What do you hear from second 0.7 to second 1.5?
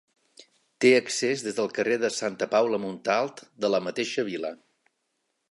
Té accés